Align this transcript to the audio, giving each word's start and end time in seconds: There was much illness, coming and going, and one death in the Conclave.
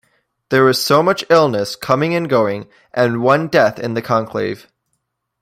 There 0.49 0.63
was 0.63 0.89
much 0.89 1.23
illness, 1.29 1.75
coming 1.75 2.15
and 2.15 2.27
going, 2.27 2.67
and 2.91 3.21
one 3.21 3.47
death 3.49 3.77
in 3.77 3.93
the 3.93 4.01
Conclave. 4.01 4.67